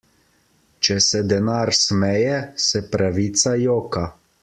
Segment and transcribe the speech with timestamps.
[0.87, 4.09] Če se denar smeje, se pravica joka.